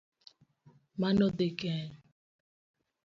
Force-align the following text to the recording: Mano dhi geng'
Mano 0.99 1.25
dhi 1.37 1.47
geng' 1.59 1.93